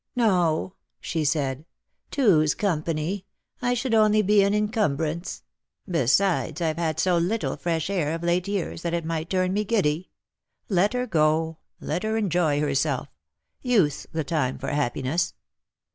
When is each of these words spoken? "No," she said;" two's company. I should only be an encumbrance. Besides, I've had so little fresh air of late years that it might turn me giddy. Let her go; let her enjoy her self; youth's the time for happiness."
"No," 0.15 0.73
she 0.99 1.23
said;" 1.23 1.63
two's 2.09 2.55
company. 2.55 3.27
I 3.61 3.75
should 3.75 3.93
only 3.93 4.23
be 4.23 4.41
an 4.41 4.51
encumbrance. 4.51 5.43
Besides, 5.87 6.59
I've 6.59 6.77
had 6.79 6.99
so 6.99 7.19
little 7.19 7.55
fresh 7.55 7.87
air 7.87 8.15
of 8.15 8.23
late 8.23 8.47
years 8.47 8.81
that 8.81 8.95
it 8.95 9.05
might 9.05 9.29
turn 9.29 9.53
me 9.53 9.63
giddy. 9.63 10.09
Let 10.69 10.93
her 10.93 11.05
go; 11.05 11.59
let 11.79 12.01
her 12.01 12.17
enjoy 12.17 12.59
her 12.61 12.73
self; 12.73 13.09
youth's 13.61 14.07
the 14.11 14.23
time 14.23 14.57
for 14.57 14.69
happiness." 14.69 15.35